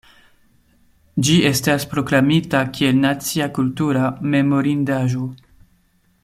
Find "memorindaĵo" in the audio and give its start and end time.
4.37-5.29